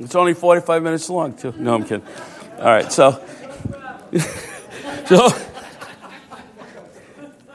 [0.00, 1.52] It's only 45 minutes long, too.
[1.56, 2.06] No, I'm kidding.
[2.58, 3.22] All right, so.
[5.06, 5.28] so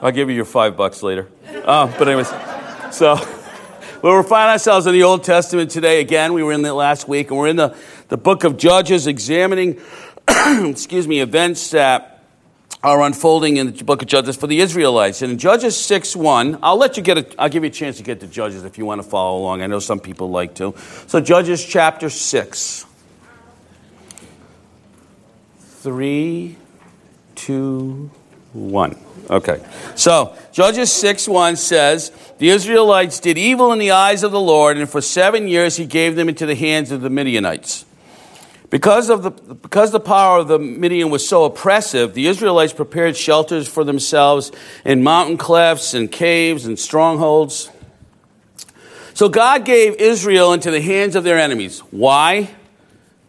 [0.01, 1.29] I'll give you your five bucks later.
[1.47, 2.29] Uh, but, anyways,
[2.91, 3.15] so.
[4.01, 6.33] Well, we're finding ourselves in the Old Testament today again.
[6.33, 7.77] We were in it last week, and we're in the,
[8.09, 9.79] the book of Judges examining,
[10.27, 12.12] excuse me, events that
[12.83, 15.21] are unfolding in the book of Judges for the Israelites.
[15.21, 17.97] And in Judges 6 1, I'll let you get it, I'll give you a chance
[17.97, 19.61] to get to Judges if you want to follow along.
[19.61, 20.75] I know some people like to.
[21.07, 22.85] So, Judges chapter 6.
[25.59, 26.55] 3,
[27.35, 28.11] 2,
[28.53, 28.97] 1.
[29.29, 29.65] Okay.
[29.95, 34.77] So, Judges 6 1 says, The Israelites did evil in the eyes of the Lord,
[34.77, 37.85] and for seven years he gave them into the hands of the Midianites.
[38.73, 43.15] Because, of the, because the power of the Midian was so oppressive, the Israelites prepared
[43.15, 44.51] shelters for themselves
[44.83, 47.69] in mountain clefts and caves and strongholds.
[49.13, 51.81] So God gave Israel into the hands of their enemies.
[51.91, 52.49] Why?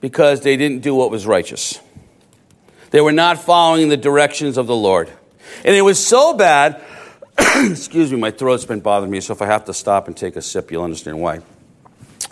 [0.01, 1.79] Because they didn't do what was righteous.
[2.89, 5.11] They were not following the directions of the Lord.
[5.63, 6.83] And it was so bad,
[7.39, 10.37] excuse me, my throat's been bothering me, so if I have to stop and take
[10.37, 11.41] a sip, you'll understand why.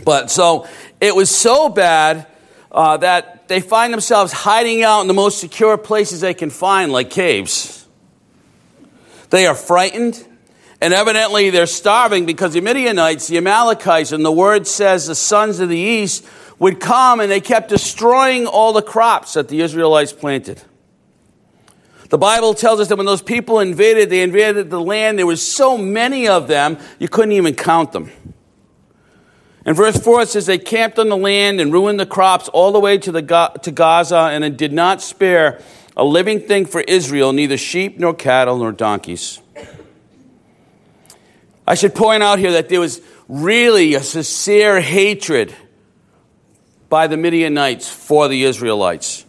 [0.02, 0.66] But so
[0.98, 2.26] it was so bad
[2.72, 6.90] uh, that they find themselves hiding out in the most secure places they can find,
[6.90, 7.86] like caves.
[9.30, 10.26] They are frightened,
[10.80, 15.60] and evidently they're starving because the Midianites, the Amalekites, and the word says the sons
[15.60, 16.26] of the east
[16.58, 20.62] would come and they kept destroying all the crops that the Israelites planted.
[22.08, 25.40] The Bible tells us that when those people invaded, they invaded the land, there was
[25.40, 28.12] so many of them, you couldn't even count them.
[29.64, 32.72] In verse 4, it says, They camped on the land and ruined the crops all
[32.72, 35.60] the way to, the, to Gaza, and it did not spare
[35.96, 39.38] a living thing for Israel, neither sheep nor cattle nor donkeys.
[41.66, 45.54] I should point out here that there was really a sincere hatred
[46.88, 49.24] by the Midianites for the Israelites.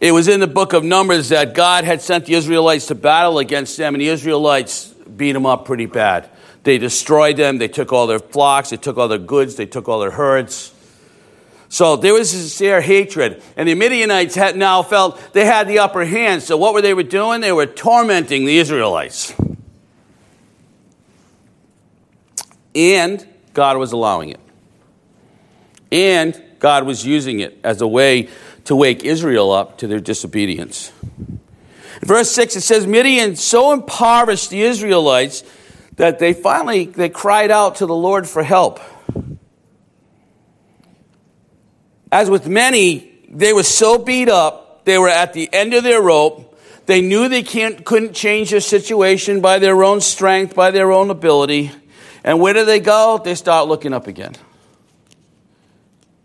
[0.00, 3.38] It was in the book of Numbers that God had sent the Israelites to battle
[3.38, 6.28] against them, and the Israelites beat them up pretty bad.
[6.68, 7.56] They destroyed them.
[7.56, 8.68] They took all their flocks.
[8.68, 9.56] They took all their goods.
[9.56, 10.74] They took all their herds.
[11.70, 13.42] So there was sincere hatred.
[13.56, 16.42] And the Midianites had now felt they had the upper hand.
[16.42, 17.40] So what were they were doing?
[17.40, 19.32] They were tormenting the Israelites.
[22.74, 24.40] And God was allowing it.
[25.90, 28.28] And God was using it as a way
[28.64, 30.92] to wake Israel up to their disobedience.
[31.18, 31.38] In
[32.02, 35.44] verse 6, it says, Midian so impoverished the Israelites
[35.98, 38.80] that they finally they cried out to the Lord for help.
[42.10, 46.00] As with many, they were so beat up, they were at the end of their
[46.00, 46.46] rope.
[46.86, 51.10] They knew they can't, couldn't change their situation by their own strength, by their own
[51.10, 51.70] ability.
[52.24, 53.20] And where do they go?
[53.22, 54.34] They start looking up again.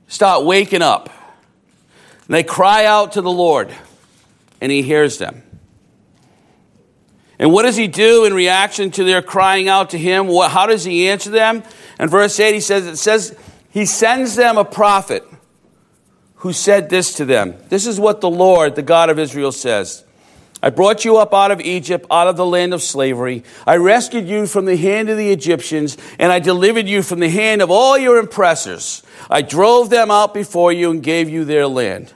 [0.07, 1.09] Start waking up.
[2.28, 3.75] And they cry out to the Lord,
[4.62, 5.44] and He hears them.
[7.44, 10.28] And what does he do in reaction to their crying out to him?
[10.28, 11.62] What, how does he answer them?
[12.00, 13.38] In verse 8, he says, it says,
[13.70, 15.26] he sends them a prophet
[16.36, 17.56] who said this to them.
[17.68, 20.06] This is what the Lord, the God of Israel, says.
[20.62, 23.44] I brought you up out of Egypt, out of the land of slavery.
[23.68, 27.30] I rescued you from the hand of the Egyptians, and I delivered you from the
[27.30, 29.04] hand of all your oppressors.
[29.30, 32.14] I drove them out before you and gave you their land.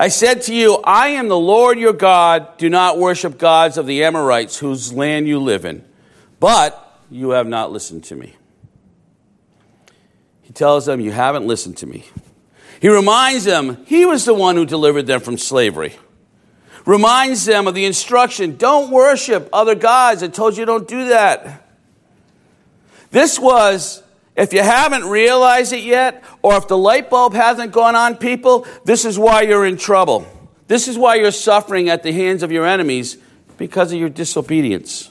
[0.00, 2.56] I said to you, I am the Lord your God.
[2.56, 5.84] Do not worship gods of the Amorites whose land you live in.
[6.40, 8.34] But you have not listened to me.
[10.40, 12.06] He tells them, You haven't listened to me.
[12.80, 15.94] He reminds them, He was the one who delivered them from slavery.
[16.86, 20.22] Reminds them of the instruction don't worship other gods.
[20.22, 21.68] I told you don't do that.
[23.10, 24.02] This was
[24.36, 28.66] if you haven't realized it yet, or if the light bulb hasn't gone on, people,
[28.84, 30.26] this is why you're in trouble.
[30.66, 33.18] This is why you're suffering at the hands of your enemies
[33.58, 35.10] because of your disobedience.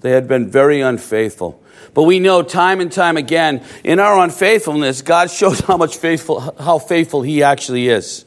[0.00, 1.62] They had been very unfaithful.
[1.94, 6.40] But we know time and time again, in our unfaithfulness, God shows how much faithful,
[6.58, 8.26] how faithful He actually is.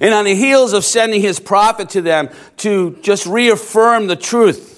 [0.00, 2.28] And on the heels of sending His prophet to them
[2.58, 4.71] to just reaffirm the truth,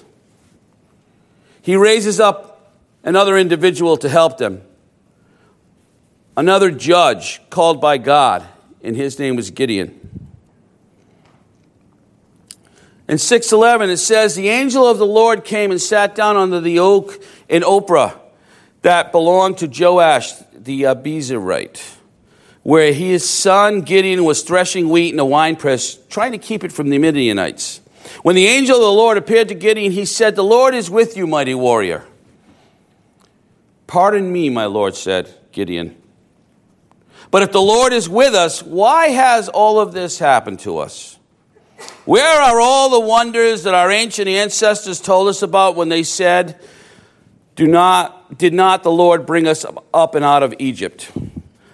[1.65, 2.75] he raises up
[3.05, 4.61] another individual to help them,
[6.37, 8.47] another judge called by God,
[8.83, 9.99] and his name was Gideon.
[13.09, 16.81] In 611, it says, The angel of the Lord came and sat down under the
[16.81, 18.15] oak in Ophrah
[18.83, 21.97] that belonged to Joash the Abiezrite,
[22.63, 26.91] where his son Gideon was threshing wheat in a winepress, trying to keep it from
[26.91, 27.81] the Midianites.
[28.23, 31.17] When the angel of the Lord appeared to Gideon, he said, The Lord is with
[31.17, 32.05] you, mighty warrior.
[33.87, 35.97] Pardon me, my Lord said, Gideon.
[37.31, 41.19] But if the Lord is with us, why has all of this happened to us?
[42.05, 46.61] Where are all the wonders that our ancient ancestors told us about when they said,
[47.57, 51.11] Do not, Did not the Lord bring us up and out of Egypt?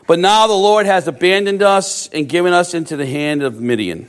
[0.06, 4.08] But now the Lord has abandoned us and given us into the hand of Midian.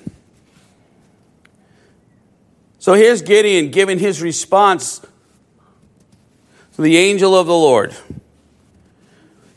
[2.81, 5.05] So here's Gideon giving his response
[6.73, 7.95] to the angel of the Lord.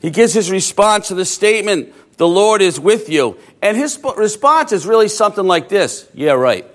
[0.02, 3.38] He gives his response to the statement, The Lord is with you.
[3.62, 6.66] And his response is really something like this Yeah, right.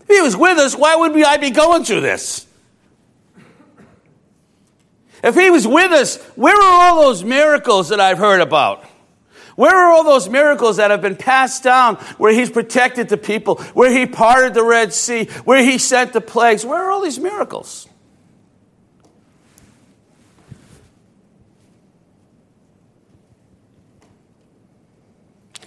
[0.00, 2.46] If he was with us, why would I be going through this?
[5.22, 8.86] If he was with us, where are all those miracles that I've heard about?
[9.56, 13.56] Where are all those miracles that have been passed down where he's protected the people,
[13.74, 16.64] where he parted the Red Sea, where he sent the plagues?
[16.64, 17.88] Where are all these miracles?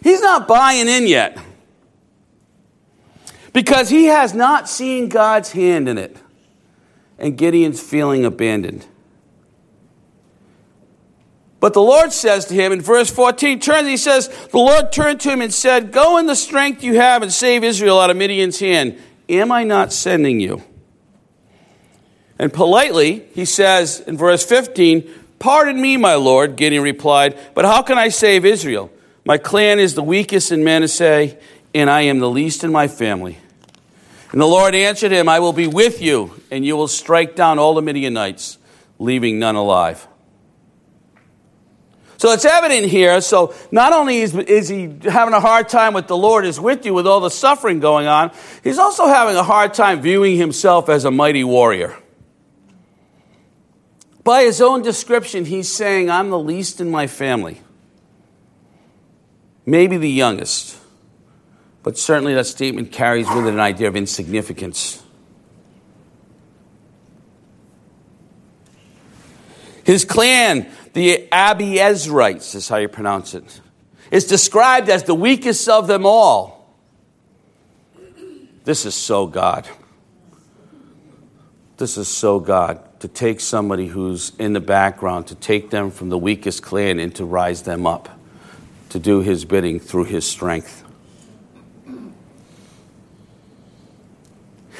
[0.01, 1.39] He's not buying in yet
[3.53, 6.17] because he has not seen God's hand in it.
[7.17, 8.85] And Gideon's feeling abandoned.
[11.59, 15.21] But the Lord says to him in verse 14, turns, he says, The Lord turned
[15.21, 18.17] to him and said, Go in the strength you have and save Israel out of
[18.17, 18.99] Midian's hand.
[19.29, 20.63] Am I not sending you?
[22.37, 25.09] And politely, he says in verse 15,
[25.39, 28.91] Pardon me, my Lord, Gideon replied, but how can I save Israel?
[29.25, 31.37] My clan is the weakest in Manasseh,
[31.73, 33.37] and I am the least in my family.
[34.31, 37.57] And the Lord answered him, I will be with you, and you will strike down
[37.57, 38.57] all the Midianites,
[38.99, 40.07] leaving none alive.
[42.25, 43.21] So it's evident here.
[43.21, 46.83] So not only is, is he having a hard time with the Lord is with
[46.83, 48.31] you with all the suffering going on,
[48.63, 51.95] he's also having a hard time viewing himself as a mighty warrior.
[54.23, 57.61] By his own description, he's saying, I'm the least in my family.
[59.63, 60.79] Maybe the youngest.
[61.83, 65.04] But certainly that statement carries with it an idea of insignificance.
[69.85, 73.61] His clan the Abiezrites is how you pronounce it,
[74.11, 76.73] is described as the weakest of them all.
[78.63, 79.67] This is so God.
[81.77, 86.07] This is so God to take somebody who's in the background, to take them from
[86.07, 88.17] the weakest clan and to rise them up,
[88.89, 90.84] to do his bidding through his strength.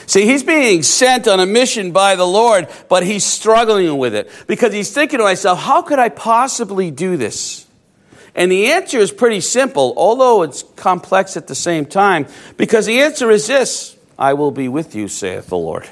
[0.07, 4.29] See, he's being sent on a mission by the Lord, but he's struggling with it
[4.47, 7.65] because he's thinking to himself, how could I possibly do this?
[8.35, 13.01] And the answer is pretty simple, although it's complex at the same time, because the
[13.01, 15.89] answer is this I will be with you, saith the Lord.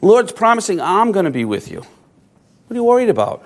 [0.00, 1.80] The Lord's promising, I'm going to be with you.
[1.80, 3.44] What are you worried about?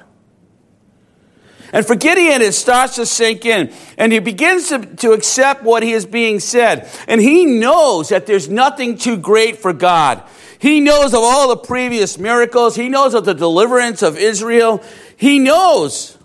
[1.73, 3.73] And for Gideon, it starts to sink in.
[3.97, 6.89] And he begins to, to accept what he is being said.
[7.09, 10.23] And he knows that there's nothing too great for God.
[10.59, 12.77] He knows of all the previous miracles.
[12.77, 14.85] He knows of the deliverance of Israel.
[15.17, 16.19] He knows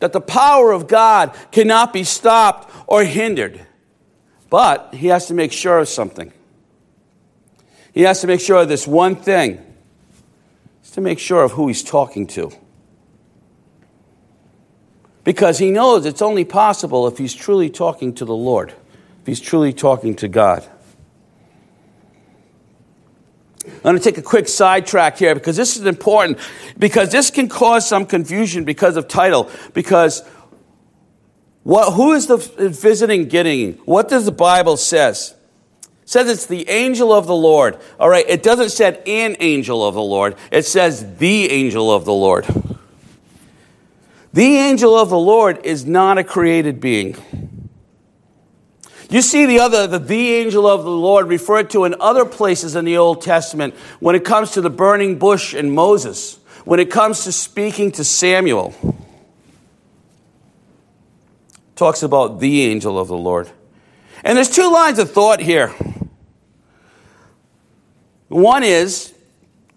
[0.00, 3.64] that the power of God cannot be stopped or hindered.
[4.48, 6.32] But he has to make sure of something.
[7.92, 9.62] He has to make sure of this one thing.
[10.82, 12.50] Is to make sure of who he's talking to
[15.24, 18.70] because he knows it's only possible if he's truly talking to the Lord,
[19.20, 20.68] if he's truly talking to God.
[23.66, 26.38] I'm going to take a quick sidetrack here because this is important,
[26.78, 29.50] because this can cause some confusion because of title.
[29.72, 30.22] Because
[31.62, 33.80] what, who is the visiting Gideon?
[33.86, 35.34] What does the Bible says?
[36.02, 37.78] It says it's the angel of the Lord.
[37.98, 40.36] All right, it doesn't say an angel of the Lord.
[40.50, 42.46] It says the angel of the Lord.
[44.34, 47.16] The angel of the Lord is not a created being.
[49.08, 52.74] You see the other, the, the angel of the Lord referred to in other places
[52.74, 56.90] in the Old Testament when it comes to the burning bush and Moses, when it
[56.90, 58.74] comes to speaking to Samuel.
[61.76, 63.48] Talks about the angel of the Lord.
[64.24, 65.68] And there's two lines of thought here.
[68.26, 69.13] One is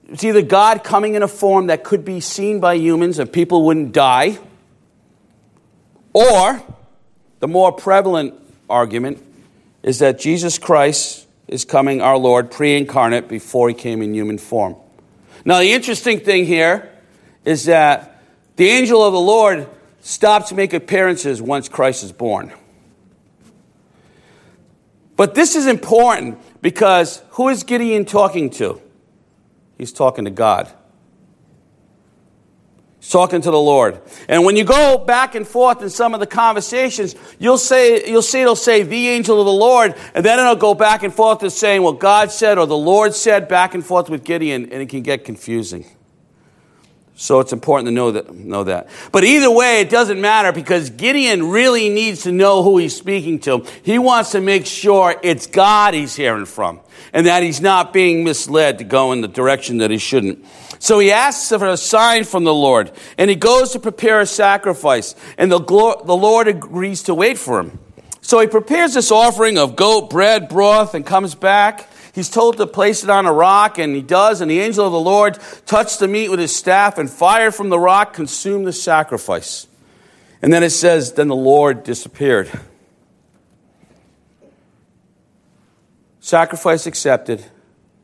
[0.10, 3.66] it's either God coming in a form that could be seen by humans and people
[3.66, 4.38] wouldn't die,
[6.14, 6.62] or
[7.40, 8.34] the more prevalent
[8.70, 9.24] argument
[9.84, 14.38] is that Jesus Christ is coming, our Lord, pre incarnate before he came in human
[14.38, 14.76] form.
[15.46, 16.92] Now, the interesting thing here
[17.46, 18.22] is that
[18.56, 19.68] the angel of the Lord
[20.02, 22.52] stops to make appearances once Christ is born.
[25.16, 28.82] But this is important because who is Gideon talking to?
[29.78, 30.72] He's talking to God.
[33.00, 34.02] He's talking to the Lord.
[34.28, 38.24] And when you go back and forth in some of the conversations, you'll say you'll
[38.24, 41.40] see it'll say the angel of the Lord, and then it'll go back and forth
[41.40, 44.82] to saying what God said or the Lord said back and forth with Gideon, and
[44.82, 45.86] it can get confusing.
[47.20, 48.90] So it's important to know that, know that.
[49.12, 53.40] But either way, it doesn't matter because Gideon really needs to know who he's speaking
[53.40, 53.66] to.
[53.82, 56.80] He wants to make sure it's God he's hearing from
[57.14, 60.46] and that he's not being misled to go in the direction that he shouldn't.
[60.80, 64.26] So he asks for a sign from the Lord and he goes to prepare a
[64.26, 67.80] sacrifice and the, the Lord agrees to wait for him.
[68.22, 72.66] So he prepares this offering of goat, bread, broth and comes back He's told to
[72.66, 74.42] place it on a rock, and he does.
[74.42, 75.38] And the angel of the Lord
[75.68, 79.68] touched the meat with his staff, and fire from the rock consumed the sacrifice.
[80.42, 82.50] And then it says, Then the Lord disappeared.
[86.28, 87.46] Sacrifice accepted.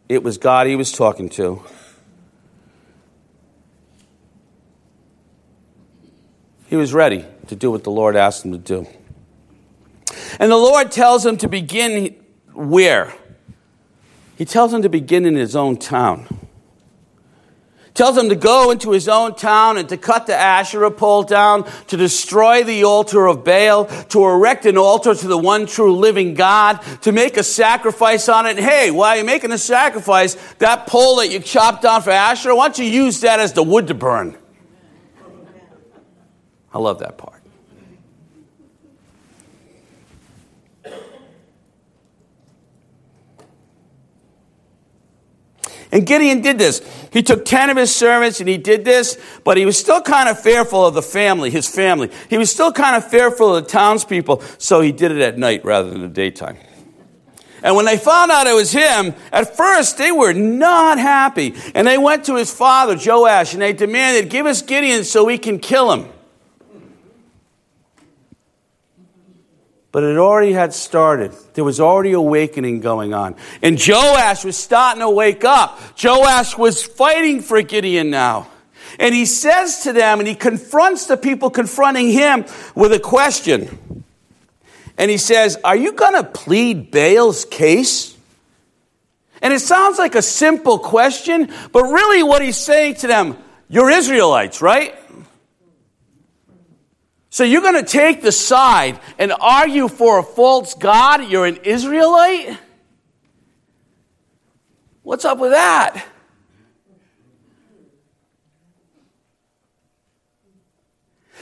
[0.08, 1.62] It was God he was talking to.
[6.68, 8.88] He was ready to do what the Lord asked him to do.
[10.40, 12.16] And the Lord tells him to begin
[12.54, 13.14] where?
[14.38, 16.43] He tells him to begin in his own town.
[17.94, 21.70] Tells him to go into his own town and to cut the Asherah pole down,
[21.88, 26.34] to destroy the altar of Baal, to erect an altar to the one true living
[26.34, 28.58] God, to make a sacrifice on it.
[28.58, 32.66] Hey, while you're making a sacrifice, that pole that you chopped down for Asherah, why
[32.66, 34.38] don't you use that as the wood to burn?
[36.74, 37.43] I love that part.
[45.94, 46.82] And Gideon did this.
[47.14, 50.28] He took 10 of his servants and he did this, but he was still kind
[50.28, 52.10] of fearful of the family, his family.
[52.32, 55.64] He was still kind of fearful of the townspeople, so he did it at night
[55.64, 56.58] rather than the daytime.
[57.62, 61.54] And when they found out it was him, at first they were not happy.
[61.76, 65.38] And they went to his father, Joash, and they demanded, Give us Gideon so we
[65.38, 66.12] can kill him.
[69.94, 71.34] But it already had started.
[71.54, 73.36] There was already awakening going on.
[73.62, 75.80] And Joash was starting to wake up.
[76.04, 78.48] Joash was fighting for Gideon now.
[79.00, 84.04] And he says to them, and he confronts the people confronting him with a question.
[84.98, 88.18] And he says, Are you going to plead Baal's case?
[89.44, 93.38] And it sounds like a simple question, but really what he's saying to them,
[93.70, 94.96] You're Israelites, right?
[97.34, 101.32] So you're going to take the side and argue for a false God?
[101.32, 102.60] You're an Israelite?
[105.02, 106.06] What's up with that?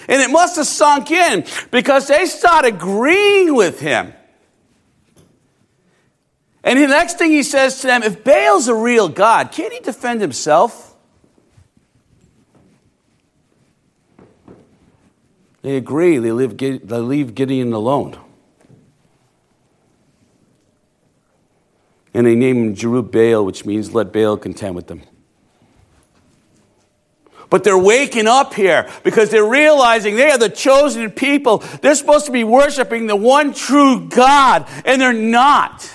[0.07, 4.13] And it must have sunk in because they start agreeing with him.
[6.63, 9.81] And the next thing he says to them if Baal's a real God, can't he
[9.81, 10.90] defend himself?
[15.61, 18.17] They agree, they leave, they leave Gideon alone.
[22.13, 25.03] And they name him Jerubbaal, which means let Baal contend with them.
[27.49, 31.57] But they're waking up here because they're realizing they are the chosen people.
[31.81, 35.89] They're supposed to be worshiping the one true God, and they're not.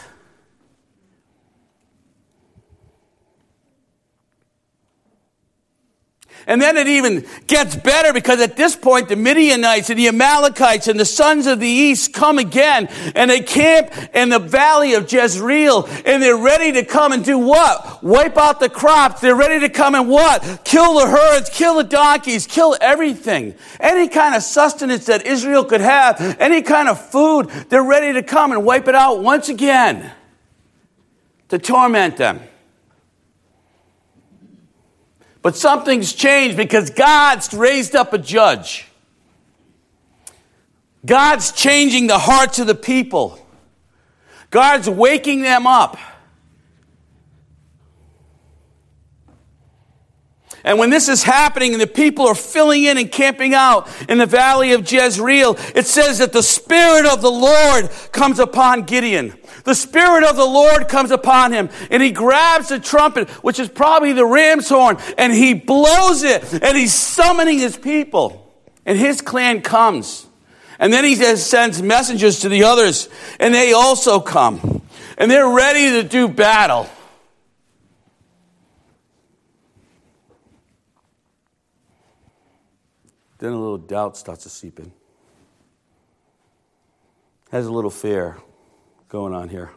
[6.48, 10.86] And then it even gets better because at this point, the Midianites and the Amalekites
[10.86, 15.12] and the sons of the east come again and they camp in the valley of
[15.12, 18.00] Jezreel and they're ready to come and do what?
[18.00, 19.20] Wipe out the crops.
[19.20, 20.60] They're ready to come and what?
[20.64, 23.56] Kill the herds, kill the donkeys, kill everything.
[23.80, 28.22] Any kind of sustenance that Israel could have, any kind of food, they're ready to
[28.22, 30.12] come and wipe it out once again
[31.48, 32.40] to torment them.
[35.46, 38.88] But something's changed because God's raised up a judge.
[41.06, 43.38] God's changing the hearts of the people.
[44.50, 45.98] God's waking them up.
[50.66, 54.18] And when this is happening and the people are filling in and camping out in
[54.18, 59.32] the valley of Jezreel, it says that the Spirit of the Lord comes upon Gideon.
[59.62, 63.68] The Spirit of the Lord comes upon him and he grabs the trumpet, which is
[63.68, 68.42] probably the ram's horn, and he blows it and he's summoning his people.
[68.84, 70.26] And his clan comes.
[70.80, 73.08] And then he sends messengers to the others
[73.38, 74.82] and they also come.
[75.16, 76.88] And they're ready to do battle.
[83.38, 84.92] Then a little doubt starts to seep in.
[87.50, 88.38] Has a little fear.
[89.08, 89.70] going on here.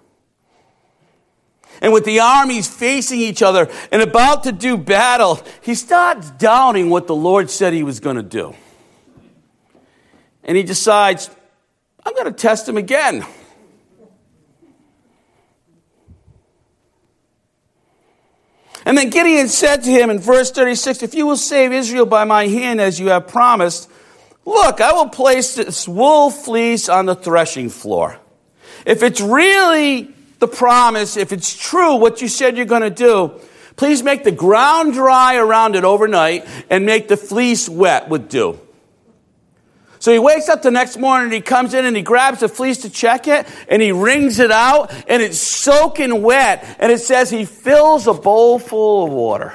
[1.82, 6.90] And with the armies facing each other and about to do battle, he starts doubting
[6.90, 8.56] what the Lord said he was going to do.
[10.44, 11.30] And he decides,
[12.04, 13.24] I'm going to test him again.
[18.86, 22.24] And then Gideon said to him in verse 36 If you will save Israel by
[22.24, 23.90] my hand as you have promised,
[24.46, 28.20] look, I will place this wool fleece on the threshing floor.
[28.86, 33.40] If it's really the promise, if it's true what you said you're going to do,
[33.76, 38.60] please make the ground dry around it overnight and make the fleece wet with dew.
[40.00, 42.48] So he wakes up the next morning and he comes in and he grabs the
[42.48, 47.00] fleece to check it and he wrings it out and it's soaking wet and it
[47.00, 49.54] says he fills a bowl full of water.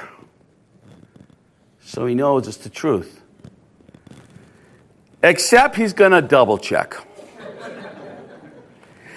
[1.81, 3.23] So he knows it's the truth.
[5.23, 6.95] Except he's going to double check.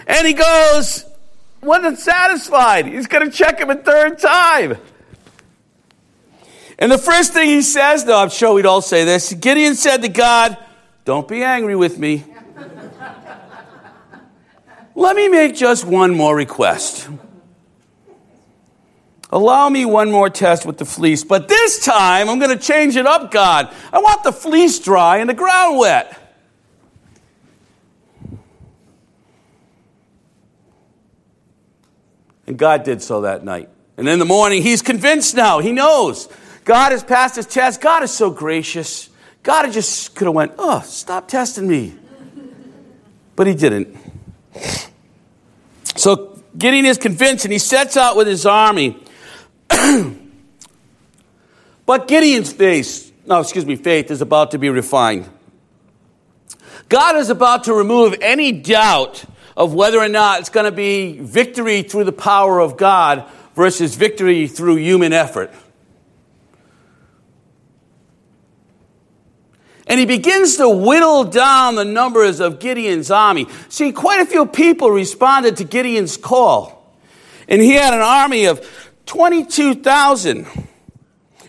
[0.07, 1.05] and he goes,
[1.63, 2.87] wasn't satisfied.
[2.87, 4.79] He's going to check him a third time.
[6.79, 10.01] And the first thing he says, though, I'm sure we'd all say this Gideon said
[10.03, 10.57] to God,
[11.09, 12.23] Don't be angry with me.
[14.95, 17.09] Let me make just one more request.
[19.31, 22.95] Allow me one more test with the fleece, but this time I'm going to change
[22.97, 23.75] it up, God.
[23.91, 26.15] I want the fleece dry and the ground wet.
[32.47, 33.71] And God did so that night.
[33.97, 35.61] And in the morning, he's convinced now.
[35.61, 36.29] He knows.
[36.67, 37.81] God has passed his test.
[37.81, 39.09] God is so gracious.
[39.43, 41.95] God just could have went, oh, stop testing me.
[43.37, 43.97] But he didn't.
[45.97, 48.97] So Gideon is convinced and he sets out with his army.
[51.87, 55.29] but Gideon's faith, no, excuse me, faith is about to be refined.
[56.89, 59.25] God is about to remove any doubt
[59.57, 63.95] of whether or not it's going to be victory through the power of God versus
[63.97, 65.53] victory through human effort.
[69.89, 73.47] And he begins to whittle down the numbers of Gideon's army.
[73.71, 76.95] See, quite a few people responded to Gideon's call.
[77.49, 78.61] And he had an army of
[79.07, 80.47] 22,000.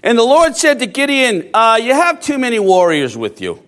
[0.01, 3.61] And the Lord said to Gideon, uh, You have too many warriors with you.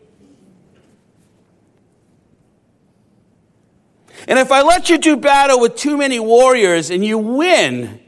[4.27, 7.99] And if I let you do battle with too many warriors and you win,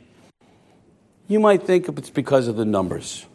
[1.28, 3.26] you might think it's because of the numbers.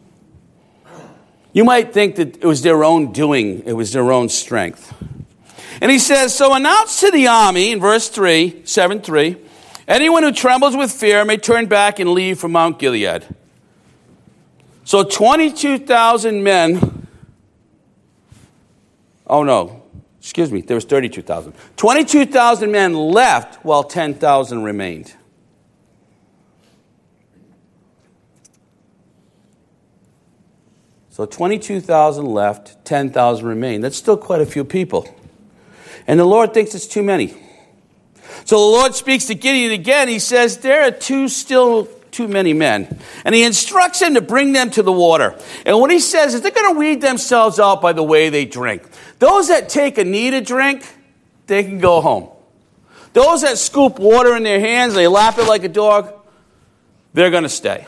[1.51, 4.93] You might think that it was their own doing, it was their own strength.
[5.81, 9.37] And he says, So announce to the army in verse 3, 7 3,
[9.87, 13.25] anyone who trembles with fear may turn back and leave from Mount Gilead.
[14.83, 17.07] So 22,000 men,
[19.27, 19.83] oh no,
[20.19, 21.53] excuse me, there was 32,000.
[21.77, 25.13] 22,000 men left while 10,000 remained.
[31.19, 33.81] So 22,000 left, 10,000 remain.
[33.81, 35.05] That's still quite a few people.
[36.07, 37.33] And the Lord thinks it's too many.
[38.45, 40.07] So the Lord speaks to Gideon again.
[40.07, 43.01] He says, There are two still too many men.
[43.25, 45.37] And he instructs him to bring them to the water.
[45.65, 48.45] And what he says is they're going to weed themselves out by the way they
[48.45, 48.83] drink.
[49.19, 50.87] Those that take a needed drink,
[51.47, 52.29] they can go home.
[53.11, 56.13] Those that scoop water in their hands, they lap it like a dog,
[57.13, 57.85] they're going to stay.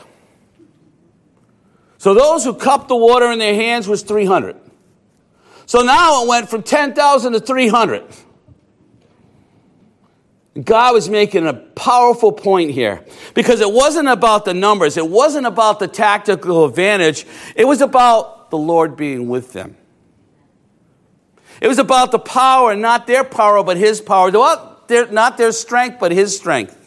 [2.02, 4.56] So those who cupped the water in their hands was 300.
[5.66, 8.02] So now it went from 10,000 to 300.
[10.64, 15.46] God was making a powerful point here because it wasn't about the numbers, it wasn't
[15.46, 19.76] about the tactical advantage, it was about the Lord being with them.
[21.60, 24.32] It was about the power, not their power, but his power.
[24.32, 26.81] Not their strength, but his strength.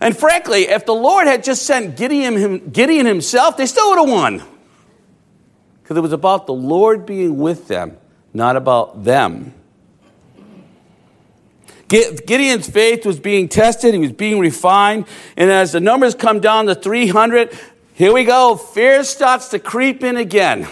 [0.00, 4.08] And frankly, if the Lord had just sent Gideon, Gideon himself, they still would have
[4.08, 4.42] won.
[5.82, 7.98] Because it was about the Lord being with them,
[8.32, 9.54] not about them.
[11.88, 16.66] Gideon's faith was being tested, he was being refined, and as the numbers come down
[16.66, 17.58] to 300,
[17.94, 20.68] here we go, fear starts to creep in again.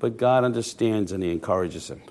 [0.00, 2.02] but God understands and He encourages him.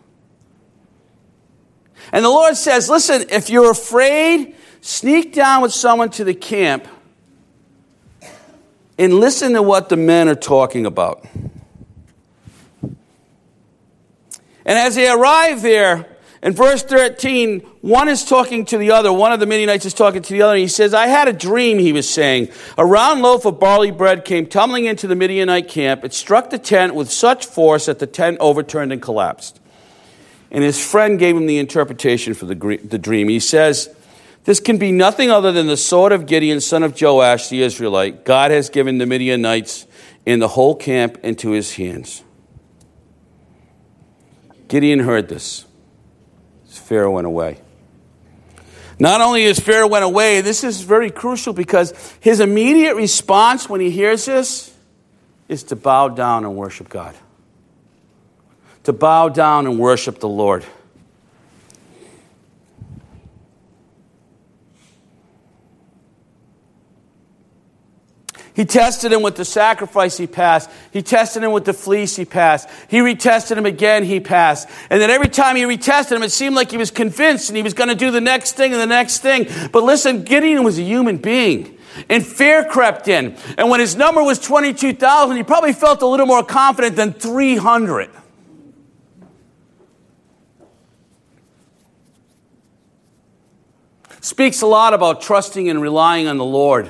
[2.11, 6.87] And the Lord says, Listen, if you're afraid, sneak down with someone to the camp
[8.97, 11.25] and listen to what the men are talking about.
[14.65, 16.05] And as they arrive there,
[16.41, 19.11] in verse 13, one is talking to the other.
[19.11, 20.53] One of the Midianites is talking to the other.
[20.53, 22.49] And he says, I had a dream, he was saying.
[22.77, 26.05] A round loaf of barley bread came tumbling into the Midianite camp.
[26.05, 29.58] It struck the tent with such force that the tent overturned and collapsed.
[30.51, 33.29] And his friend gave him the interpretation for the, the dream.
[33.29, 33.89] He says,
[34.45, 38.25] This can be nothing other than the sword of Gideon, son of Joash, the Israelite.
[38.25, 39.85] God has given the Midianites
[40.25, 42.23] and the whole camp into his hands.
[44.67, 45.65] Gideon heard this.
[46.67, 47.59] Pharaoh went away.
[48.99, 53.79] Not only is Pharaoh went away, this is very crucial because his immediate response when
[53.79, 54.75] he hears this
[55.47, 57.15] is to bow down and worship God.
[58.89, 60.65] To bow down and worship the Lord.
[68.55, 70.71] He tested him with the sacrifice, he passed.
[70.91, 72.67] He tested him with the fleece, he passed.
[72.89, 74.67] He retested him again, he passed.
[74.89, 77.61] And then every time he retested him, it seemed like he was convinced and he
[77.61, 79.45] was going to do the next thing and the next thing.
[79.71, 81.77] But listen, Gideon was a human being.
[82.09, 83.35] And fear crept in.
[83.55, 88.09] And when his number was 22,000, he probably felt a little more confident than 300.
[94.29, 96.87] Speaks a lot about trusting and relying on the Lord.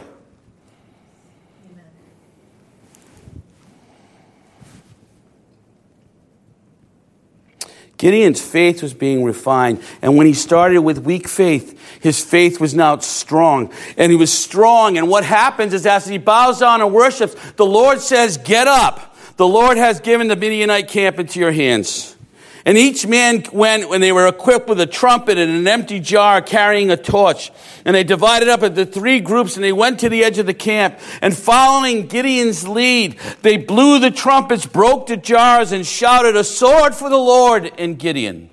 [7.95, 9.81] Gideon's faith was being refined.
[10.01, 13.71] And when he started with weak faith, his faith was now strong.
[13.95, 14.97] And he was strong.
[14.97, 19.15] And what happens is as he bows down and worships, the Lord says, Get up.
[19.37, 22.17] The Lord has given the Midianite camp into your hands.
[22.65, 26.41] And each man went when they were equipped with a trumpet and an empty jar
[26.41, 27.51] carrying a torch.
[27.85, 30.53] And they divided up into three groups and they went to the edge of the
[30.53, 30.99] camp.
[31.21, 36.93] And following Gideon's lead, they blew the trumpets, broke the jars, and shouted, A sword
[36.93, 38.49] for the Lord and Gideon.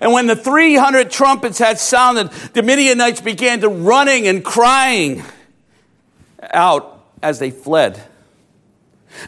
[0.00, 5.22] And when the 300 trumpets had sounded, the Midianites began to running and crying
[6.52, 8.02] out as they fled.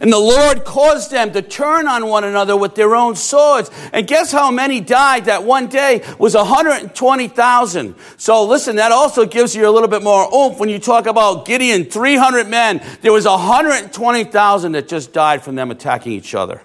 [0.01, 3.71] And the Lord caused them to turn on one another with their own swords.
[3.93, 7.95] And guess how many died that one day was 120,000.
[8.17, 11.47] So listen, that also gives you a little bit more oomph when you talk about
[11.47, 12.83] Gideon, 300 men.
[13.03, 16.63] There was 120,000 that just died from them attacking each other.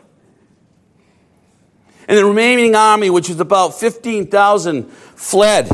[2.07, 5.69] And the remaining army, which was about 15,000, fled.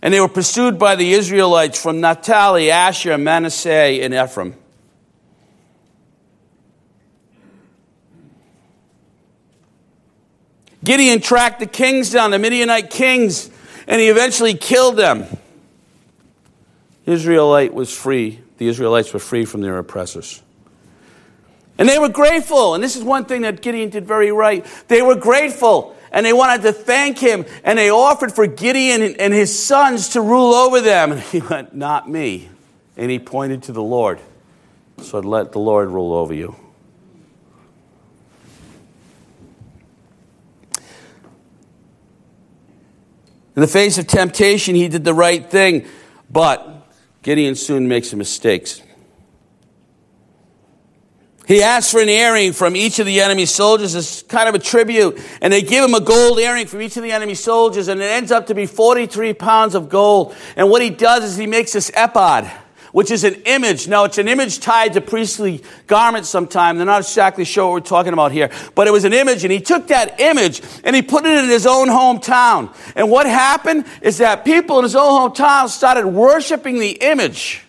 [0.00, 4.56] And they were pursued by the Israelites from Naphtali, Asher, Manasseh, and Ephraim.
[10.84, 13.50] Gideon tracked the kings down, the Midianite kings,
[13.86, 15.26] and he eventually killed them.
[17.06, 18.40] Israelite was free.
[18.58, 20.42] The Israelites were free from their oppressors.
[21.78, 22.74] And they were grateful.
[22.74, 24.64] And this is one thing that Gideon did very right.
[24.88, 29.32] They were grateful and they wanted to thank him and they offered for Gideon and
[29.32, 31.12] his sons to rule over them.
[31.12, 32.50] And he went, Not me.
[32.96, 34.20] And he pointed to the Lord.
[35.00, 36.54] So let the Lord rule over you.
[43.54, 45.86] In the face of temptation, he did the right thing,
[46.30, 46.88] but
[47.22, 48.82] Gideon soon makes some mistakes.
[51.46, 53.94] He asks for an earring from each of the enemy soldiers.
[53.94, 57.02] As kind of a tribute, and they give him a gold earring from each of
[57.02, 60.34] the enemy soldiers, and it ends up to be 43 pounds of gold.
[60.56, 62.50] And what he does is he makes this ephod
[62.92, 63.88] which is an image.
[63.88, 66.78] Now, it's an image tied to priestly garments sometimes.
[66.78, 68.50] They're not exactly sure what we're talking about here.
[68.74, 71.50] But it was an image, and he took that image and he put it in
[71.50, 72.74] his own hometown.
[72.94, 77.64] And what happened is that people in his own hometown started worshiping the image.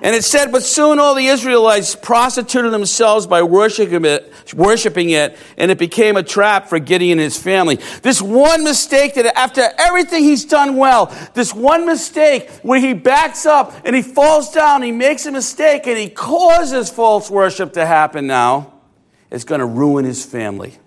[0.00, 5.36] And it said, But soon all the Israelites prostituted themselves by worshiping it, worshiping it,
[5.56, 7.76] and it became a trap for Gideon and his family.
[8.02, 13.46] This one mistake that after everything he's done well, this one mistake where he backs
[13.46, 17.86] up and he falls down, he makes a mistake, and he causes false worship to
[17.86, 18.72] happen now,
[19.30, 20.78] is going to ruin his family.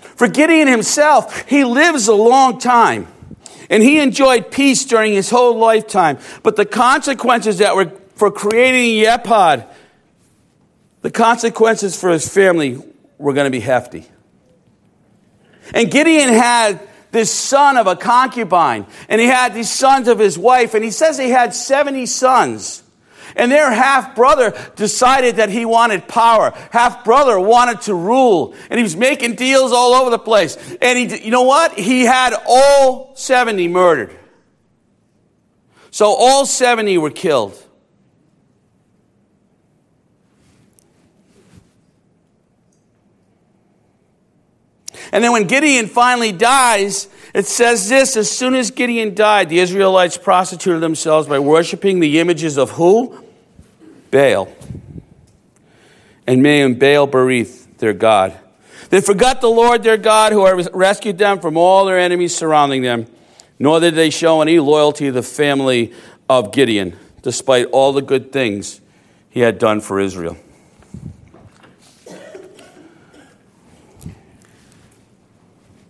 [0.00, 3.08] For Gideon himself, he lives a long time.
[3.68, 6.18] And he enjoyed peace during his whole lifetime.
[6.42, 9.66] But the consequences that were for creating ephod,
[11.06, 12.82] the consequences for his family
[13.16, 14.04] were going to be hefty.
[15.72, 16.80] And Gideon had
[17.12, 20.90] this son of a concubine, and he had these sons of his wife, and he
[20.90, 22.82] says he had 70 sons.
[23.36, 26.52] And their half brother decided that he wanted power.
[26.72, 28.56] Half brother wanted to rule.
[28.68, 30.56] And he was making deals all over the place.
[30.82, 31.78] And he, you know what?
[31.78, 34.10] He had all 70 murdered.
[35.92, 37.62] So all 70 were killed.
[45.16, 49.60] And then when Gideon finally dies, it says this as soon as Gideon died, the
[49.60, 53.24] Israelites prostituted themselves by worshiping the images of who?
[54.10, 54.46] Baal.
[56.26, 58.38] and made Baal Berith their God.
[58.90, 63.06] They forgot the Lord their God who rescued them from all their enemies surrounding them,
[63.58, 65.94] nor did they show any loyalty to the family
[66.28, 68.82] of Gideon, despite all the good things
[69.30, 70.36] he had done for Israel.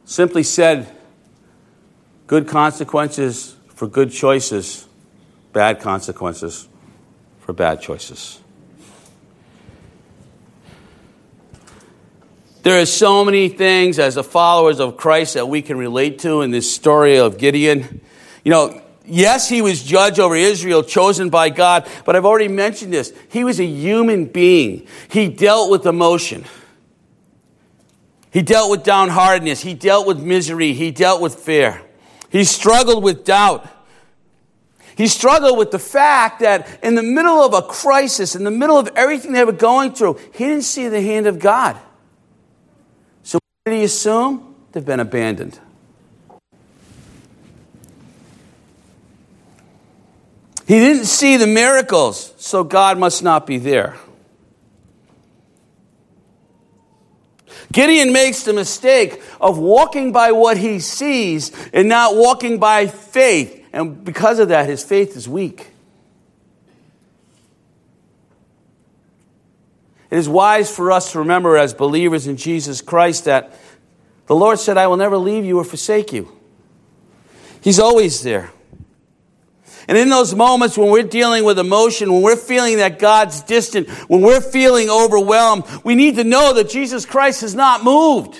[0.06, 0.90] Simply said,
[2.28, 4.86] good consequences for good choices,
[5.52, 6.68] bad consequences
[7.40, 8.40] for bad choices.
[12.62, 16.42] There are so many things as the followers of Christ that we can relate to
[16.42, 18.00] in this story of Gideon.
[18.44, 22.92] You know, yes, he was judge over Israel, chosen by God, but I've already mentioned
[22.92, 23.12] this.
[23.28, 24.86] He was a human being.
[25.08, 26.44] He dealt with emotion.
[28.36, 29.62] He dealt with downheartedness.
[29.62, 30.74] He dealt with misery.
[30.74, 31.80] He dealt with fear.
[32.28, 33.66] He struggled with doubt.
[34.94, 38.76] He struggled with the fact that in the middle of a crisis, in the middle
[38.76, 41.78] of everything they were going through, he didn't see the hand of God.
[43.22, 44.54] So what did he assume?
[44.72, 45.58] They've been abandoned.
[50.68, 53.96] He didn't see the miracles, so God must not be there.
[57.72, 63.64] Gideon makes the mistake of walking by what he sees and not walking by faith.
[63.72, 65.68] And because of that, his faith is weak.
[70.10, 73.58] It is wise for us to remember as believers in Jesus Christ that
[74.26, 76.32] the Lord said, I will never leave you or forsake you.
[77.60, 78.50] He's always there.
[79.88, 83.88] And in those moments when we're dealing with emotion, when we're feeling that God's distant,
[84.08, 88.38] when we're feeling overwhelmed, we need to know that Jesus Christ has not moved.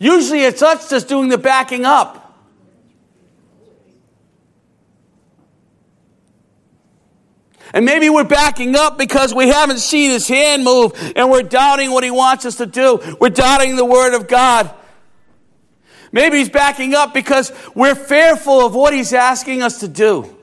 [0.00, 2.24] Usually it's us just doing the backing up.
[7.72, 11.90] And maybe we're backing up because we haven't seen his hand move and we're doubting
[11.90, 12.98] what he wants us to do.
[13.20, 14.74] We're doubting the word of God.
[16.10, 20.37] Maybe he's backing up because we're fearful of what he's asking us to do.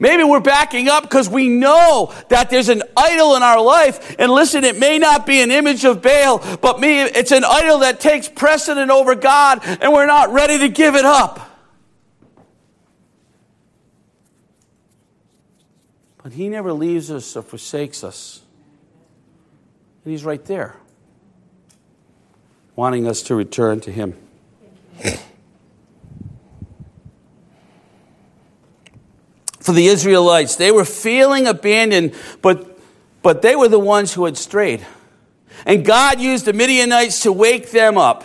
[0.00, 4.14] Maybe we're backing up because we know that there's an idol in our life.
[4.18, 7.80] And listen, it may not be an image of Baal, but me, it's an idol
[7.80, 11.44] that takes precedent over God, and we're not ready to give it up.
[16.22, 18.42] But He never leaves us or forsakes us.
[20.04, 20.76] And He's right there,
[22.76, 24.14] wanting us to return to Him.
[29.68, 30.56] for the Israelites.
[30.56, 32.78] They were feeling abandoned, but,
[33.22, 34.84] but they were the ones who had strayed.
[35.66, 38.24] And God used the Midianites to wake them up.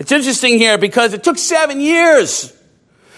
[0.00, 2.52] It's interesting here because it took seven years.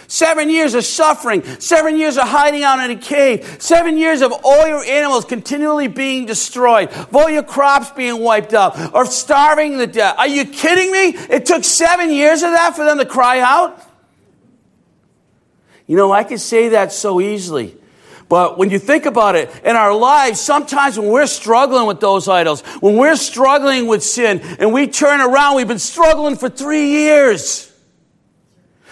[0.09, 4.31] Seven years of suffering, seven years of hiding out in a cave, seven years of
[4.45, 9.79] all your animals continually being destroyed, of all your crops being wiped out, or starving
[9.79, 10.17] to death.
[10.19, 11.09] Are you kidding me?
[11.35, 13.81] It took seven years of that for them to cry out?
[15.87, 17.77] You know, I can say that so easily.
[18.29, 22.27] But when you think about it, in our lives, sometimes when we're struggling with those
[22.27, 26.89] idols, when we're struggling with sin, and we turn around, we've been struggling for three
[26.89, 27.71] years.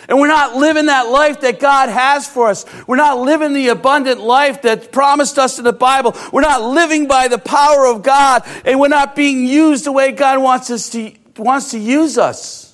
[0.09, 2.67] And we're not living that life that God has for us.
[2.87, 6.15] We're not living the abundant life that's promised us in the Bible.
[6.33, 10.13] We're not living by the power of God, and we're not being used the way
[10.13, 12.72] God wants us to, wants to use us.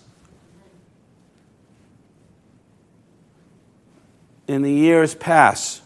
[4.49, 5.81] And the years pass.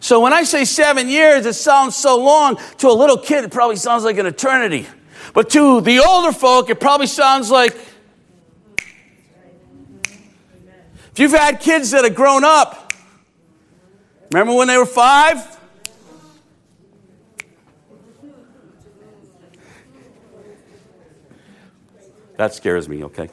[0.00, 2.58] So when I say seven years, it sounds so long.
[2.78, 4.86] To a little kid, it probably sounds like an eternity.
[5.32, 7.74] But to the older folk, it probably sounds like.
[11.12, 12.92] If you've had kids that have grown up,
[14.32, 15.54] remember when they were five?
[22.36, 23.30] That scares me, okay?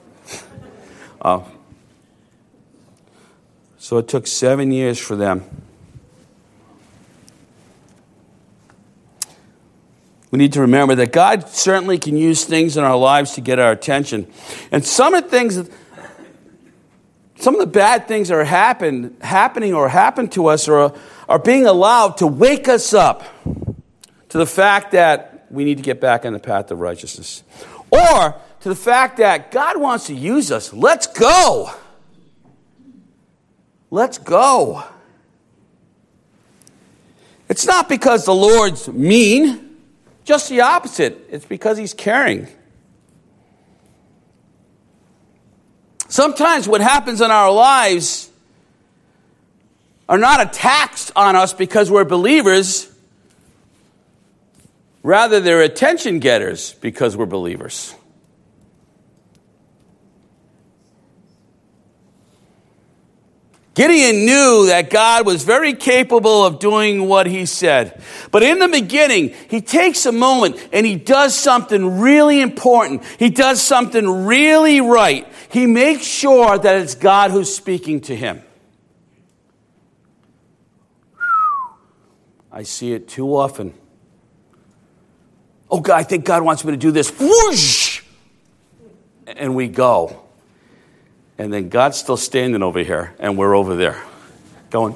[1.20, 1.42] Uh,
[3.92, 5.44] so it took seven years for them.
[10.32, 13.60] We need to remember that God certainly can use things in our lives to get
[13.60, 14.32] our attention.
[14.72, 15.70] And some of the things,
[17.36, 20.94] some of the bad things that are happen, happening or happen to us are,
[21.28, 23.26] are being allowed to wake us up
[24.30, 27.44] to the fact that we need to get back on the path of righteousness.
[27.92, 30.72] Or to the fact that God wants to use us.
[30.72, 31.74] Let's go.
[33.92, 34.84] Let's go.
[37.50, 39.78] It's not because the Lord's mean,
[40.24, 41.28] just the opposite.
[41.30, 42.48] It's because He's caring.
[46.08, 48.30] Sometimes what happens in our lives
[50.08, 52.90] are not a tax on us because we're believers.
[55.04, 57.96] Rather, they're attention getters because we're believers.
[63.74, 68.02] Gideon knew that God was very capable of doing what he said.
[68.30, 73.04] But in the beginning, he takes a moment and he does something really important.
[73.18, 75.26] He does something really right.
[75.50, 78.44] He makes sure that it's God who's speaking to him.
[82.52, 83.74] I see it too often.
[85.70, 87.18] Oh, God, I think God wants me to do this.
[87.18, 88.02] Whoosh!
[89.26, 90.22] And we go.
[91.42, 94.00] And then God's still standing over here, and we're over there.
[94.70, 94.94] Going.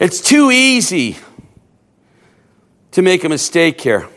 [0.00, 1.18] It's too easy
[2.92, 4.08] to make a mistake here.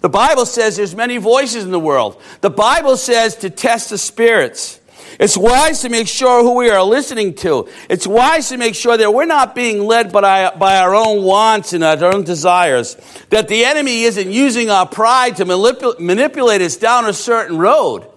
[0.00, 2.18] The Bible says there's many voices in the world.
[2.40, 4.80] The Bible says to test the spirits.
[5.20, 7.68] It's wise to make sure who we are listening to.
[7.88, 11.72] It's wise to make sure that we're not being led by, by our own wants
[11.72, 12.96] and our own desires.
[13.30, 18.10] That the enemy isn't using our pride to manipul- manipulate us down a certain road.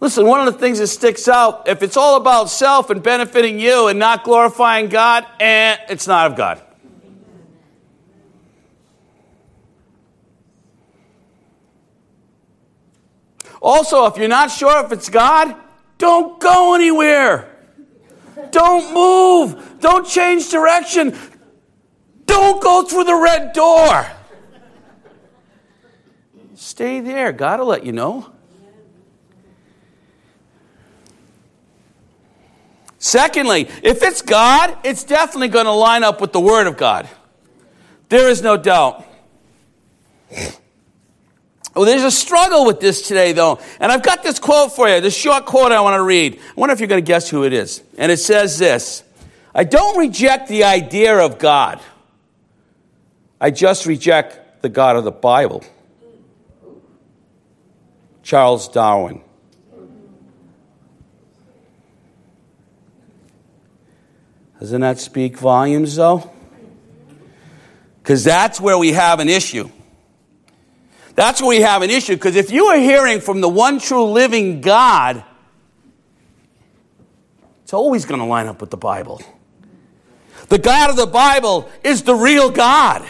[0.00, 3.60] Listen, one of the things that sticks out, if it's all about self and benefiting
[3.60, 6.60] you and not glorifying God, eh, it's not of God.
[13.62, 15.54] Also, if you're not sure if it's God,
[15.96, 17.48] don't go anywhere.
[18.50, 19.78] Don't move.
[19.78, 21.16] Don't change direction.
[22.26, 24.06] Don't go through the red door.
[26.56, 27.30] Stay there.
[27.30, 28.32] God will let you know.
[32.98, 37.08] Secondly, if it's God, it's definitely going to line up with the Word of God.
[38.08, 39.06] There is no doubt.
[41.74, 43.58] Well, there's a struggle with this today, though.
[43.80, 46.38] And I've got this quote for you, this short quote I want to read.
[46.38, 47.82] I wonder if you're going to guess who it is.
[47.96, 49.02] And it says this
[49.54, 51.80] I don't reject the idea of God,
[53.40, 55.64] I just reject the God of the Bible.
[58.22, 59.20] Charles Darwin.
[64.60, 66.30] Doesn't that speak volumes, though?
[68.00, 69.68] Because that's where we have an issue.
[71.14, 74.04] That's where we have an issue because if you are hearing from the one true
[74.04, 75.22] living God,
[77.64, 79.20] it's always going to line up with the Bible.
[80.48, 83.06] The God of the Bible is the real God.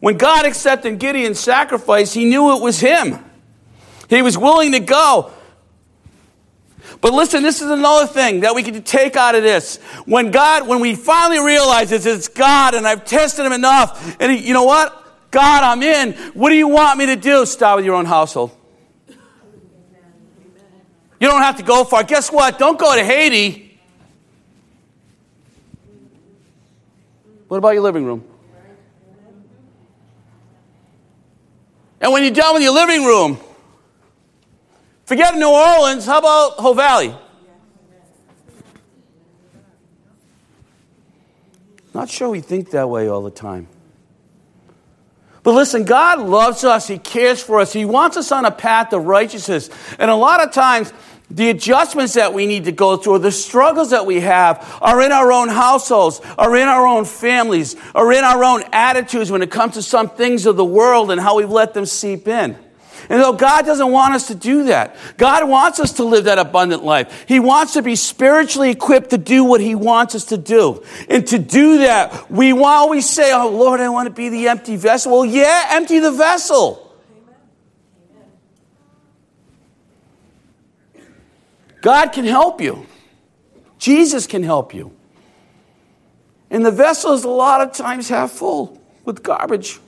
[0.00, 3.18] When God accepted Gideon's sacrifice, he knew it was him.
[4.08, 5.30] He was willing to go.
[7.00, 9.78] But listen, this is another thing that we can take out of this.
[10.04, 14.32] When God, when we finally realize it's, it's God and I've tested him enough, and
[14.32, 14.96] he, you know what?
[15.30, 16.12] God, I'm in.
[16.34, 17.46] What do you want me to do?
[17.46, 18.50] Start with your own household.
[21.20, 22.02] You don't have to go far.
[22.02, 22.58] Guess what?
[22.58, 23.78] Don't go to Haiti.
[27.48, 28.24] What about your living room?
[32.00, 33.38] And when you're done with your living room,
[35.10, 37.12] Forget New Orleans, how about Hope Valley?
[41.92, 43.66] Not sure we think that way all the time.
[45.42, 46.86] But listen, God loves us.
[46.86, 47.72] He cares for us.
[47.72, 49.68] He wants us on a path of righteousness.
[49.98, 50.92] And a lot of times,
[51.28, 55.02] the adjustments that we need to go through, or the struggles that we have, are
[55.02, 59.42] in our own households, are in our own families, are in our own attitudes when
[59.42, 62.56] it comes to some things of the world and how we've let them seep in.
[63.10, 66.38] And though God doesn't want us to do that, God wants us to live that
[66.38, 67.24] abundant life.
[67.26, 70.84] He wants to be spiritually equipped to do what He wants us to do.
[71.08, 74.76] And to do that, we always say, Oh Lord, I want to be the empty
[74.76, 75.10] vessel.
[75.10, 76.86] Well, yeah, empty the vessel.
[81.80, 82.86] God can help you.
[83.78, 84.94] Jesus can help you.
[86.48, 89.80] And the vessel is a lot of times half full with garbage.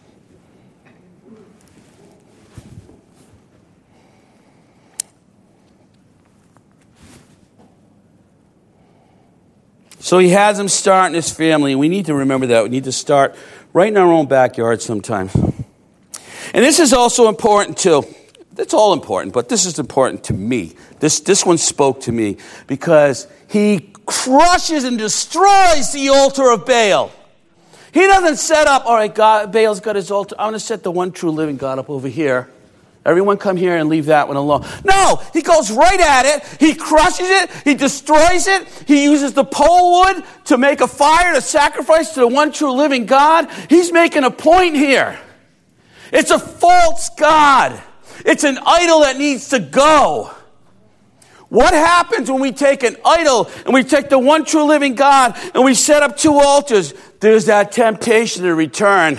[10.03, 11.77] So he has him start in his family.
[11.77, 12.65] We need to remember that.
[12.65, 13.37] We need to start
[13.73, 15.33] right in our own backyard sometimes.
[15.37, 18.03] And this is also important too.
[18.59, 20.75] It's all important, but this is important to me.
[20.99, 27.13] This, this one spoke to me because he crushes and destroys the altar of Baal.
[27.95, 30.35] He doesn't set up, all right, God, Baal's got his altar.
[30.37, 32.51] I'm going to set the one true living God up over here.
[33.05, 34.65] Everyone come here and leave that one alone.
[34.85, 36.61] No, he goes right at it.
[36.61, 37.51] He crushes it.
[37.65, 38.69] He destroys it.
[38.87, 42.73] He uses the pole wood to make a fire to sacrifice to the one true
[42.73, 43.51] living God.
[43.69, 45.19] He's making a point here.
[46.13, 47.81] It's a false God.
[48.25, 50.31] It's an idol that needs to go.
[51.49, 55.37] What happens when we take an idol and we take the one true living God
[55.55, 56.95] and we set up two altars?
[57.21, 59.19] There's that temptation to return.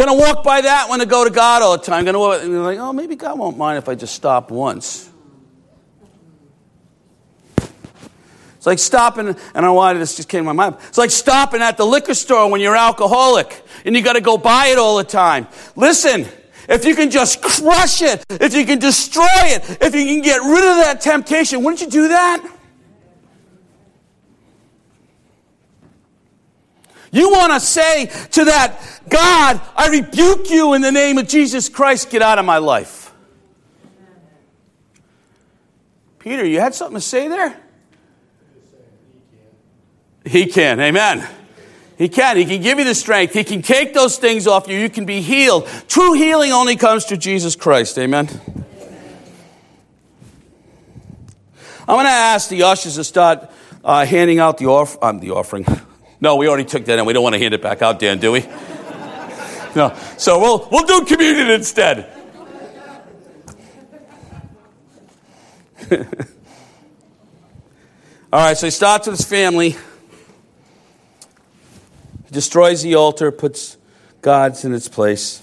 [0.00, 2.06] Gonna walk by that one to go to God all the time.
[2.06, 5.10] Gonna walk, and like, oh, maybe God won't mind if I just stop once.
[8.56, 10.76] It's like stopping, and I don't know why this just came to my mind.
[10.88, 14.38] It's like stopping at the liquor store when you're alcoholic and you got to go
[14.38, 15.46] buy it all the time.
[15.76, 16.26] Listen,
[16.66, 20.38] if you can just crush it, if you can destroy it, if you can get
[20.38, 22.42] rid of that temptation, wouldn't you do that?
[27.12, 31.68] You want to say to that God, I rebuke you in the name of Jesus
[31.68, 33.12] Christ, get out of my life.
[36.20, 37.60] Peter, you had something to say there?
[40.24, 40.78] He can.
[40.78, 41.26] Amen.
[41.96, 42.36] He can.
[42.36, 43.34] He can give you the strength.
[43.34, 44.78] He can take those things off you.
[44.78, 45.66] You can be healed.
[45.88, 47.98] True healing only comes through Jesus Christ.
[47.98, 48.28] Amen.
[51.80, 53.50] I'm going to ask the ushers to start
[53.82, 55.66] uh, handing out the, off- um, the offering.
[56.20, 58.18] No, we already took that and we don't want to hand it back out, Dan,
[58.18, 58.46] do we?
[59.74, 59.96] No.
[60.18, 62.10] So we'll, we'll do communion instead.
[68.32, 69.70] All right, so he starts with his family.
[69.70, 69.78] He
[72.30, 73.76] destroys the altar, puts
[74.22, 75.42] God's in its place.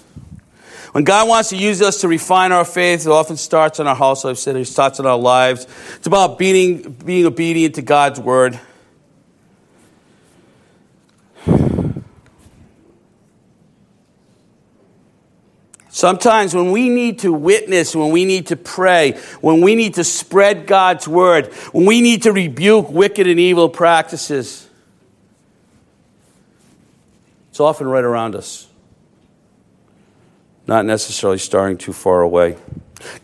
[0.92, 3.94] When God wants to use us to refine our faith, it often starts in our
[3.94, 4.24] house.
[4.24, 5.66] I've said it starts in our lives.
[5.96, 8.58] It's about being, being obedient to God's word.
[15.98, 20.04] Sometimes when we need to witness, when we need to pray, when we need to
[20.04, 24.68] spread God's word, when we need to rebuke wicked and evil practices,
[27.50, 28.68] it's often right around us,
[30.68, 32.56] not necessarily starting too far away.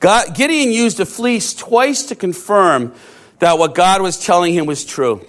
[0.01, 2.93] God, Gideon used a fleece twice to confirm
[3.39, 5.25] that what God was telling him was true.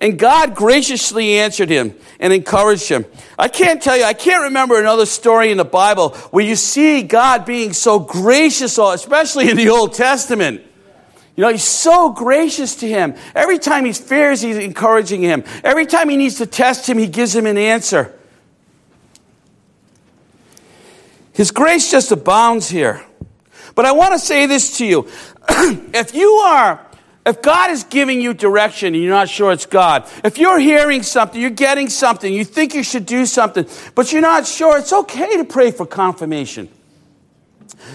[0.00, 3.04] And God graciously answered him and encouraged him.
[3.38, 7.02] I can't tell you, I can't remember another story in the Bible where you see
[7.02, 10.62] God being so gracious, especially in the Old Testament.
[11.36, 13.14] You know, he's so gracious to him.
[13.34, 15.44] Every time he fears, he's encouraging him.
[15.64, 18.14] Every time he needs to test him, he gives him an answer.
[21.32, 23.04] His grace just abounds here.
[23.74, 25.08] But I want to say this to you.
[25.48, 26.83] if you are,
[27.26, 31.02] if God is giving you direction and you're not sure it's God, if you're hearing
[31.02, 34.92] something, you're getting something, you think you should do something, but you're not sure, it's
[34.92, 36.68] okay to pray for confirmation.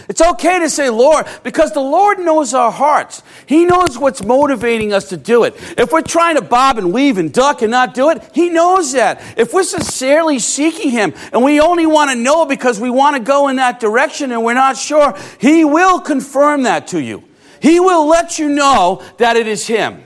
[0.08, 3.22] It's okay to say Lord because the Lord knows our hearts.
[3.46, 5.56] He knows what's motivating us to do it.
[5.78, 8.94] If we're trying to bob and weave and duck and not do it, He knows
[8.94, 9.22] that.
[9.38, 13.22] If we're sincerely seeking Him and we only want to know because we want to
[13.22, 17.24] go in that direction and we're not sure, He will confirm that to you.
[17.62, 20.04] He will let you know that it is Him.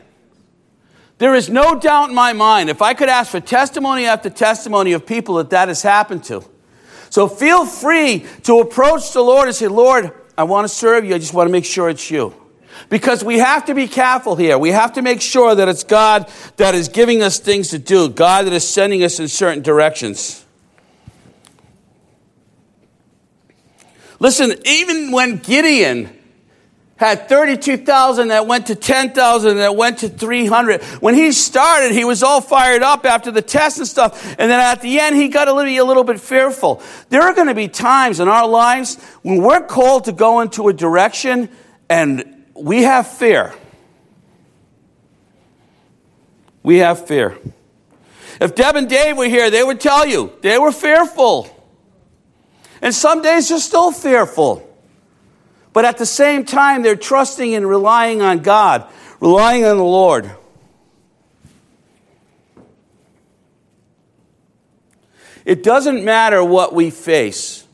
[1.17, 4.93] There is no doubt in my mind, if I could ask for testimony after testimony
[4.93, 6.43] of people that that has happened to,
[7.09, 11.13] so feel free to approach the Lord and say, Lord, I want to serve you.
[11.13, 12.33] I just want to make sure it's you.
[12.89, 14.57] Because we have to be careful here.
[14.57, 16.27] We have to make sure that it's God
[16.57, 20.43] that is giving us things to do, God that is sending us in certain directions.
[24.19, 26.17] Listen, even when Gideon
[27.03, 30.81] had 32,000 that went to 10,000 that went to 300.
[31.01, 34.25] When he started, he was all fired up after the test and stuff.
[34.39, 36.81] And then at the end, he got a little, a little bit fearful.
[37.09, 40.69] There are going to be times in our lives when we're called to go into
[40.69, 41.49] a direction
[41.89, 43.53] and we have fear.
[46.63, 47.37] We have fear.
[48.39, 51.49] If Deb and Dave were here, they would tell you they were fearful.
[52.81, 54.72] And some days they're still fearful.
[55.73, 58.87] But at the same time, they're trusting and relying on God,
[59.19, 60.29] relying on the Lord.
[65.45, 67.67] It doesn't matter what we face.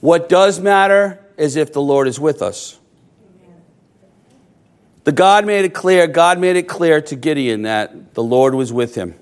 [0.00, 2.78] What does matter is if the Lord is with us.
[5.04, 8.72] The God made it clear, God made it clear to Gideon that the Lord was
[8.72, 9.14] with him.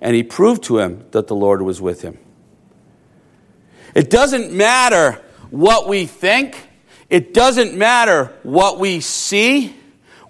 [0.00, 2.18] And he proved to him that the Lord was with him.
[3.94, 5.20] It doesn't matter
[5.52, 6.56] what we think.
[7.08, 9.76] It doesn't matter what we see.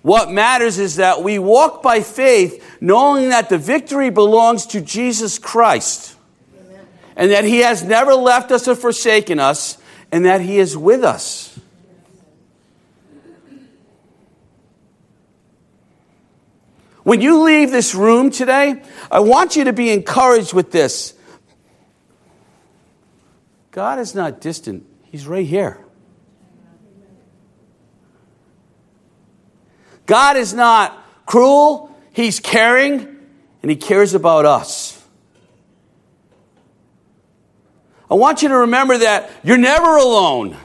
[0.03, 5.39] What matters is that we walk by faith, knowing that the victory belongs to Jesus
[5.39, 6.17] Christ.
[6.59, 6.87] Amen.
[7.17, 9.79] and that He has never left us or forsaken us,
[10.11, 11.49] and that He is with us.
[17.05, 21.15] When you leave this room today, I want you to be encouraged with this.
[23.73, 25.79] God is not distant, He's right here.
[30.07, 33.19] God is not cruel, He's caring,
[33.61, 34.99] and He cares about us.
[38.11, 40.57] I want you to remember that you're never alone.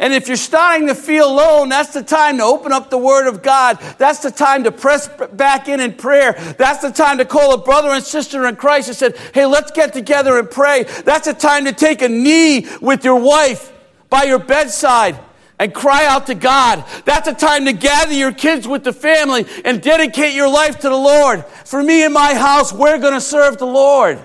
[0.00, 3.28] And if you're starting to feel alone, that's the time to open up the Word
[3.28, 3.78] of God.
[3.98, 6.32] That's the time to press back in in prayer.
[6.58, 9.70] That's the time to call a brother and sister in Christ and said, hey, let's
[9.70, 10.82] get together and pray.
[10.82, 13.72] That's the time to take a knee with your wife
[14.10, 15.18] by your bedside
[15.58, 16.84] and cry out to God.
[17.04, 20.88] That's a time to gather your kids with the family and dedicate your life to
[20.88, 21.44] the Lord.
[21.64, 24.18] For me and my house, we're going to serve the Lord.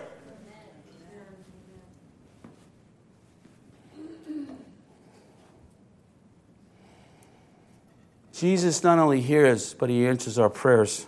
[8.40, 11.06] Jesus not only hears, but he answers our prayers.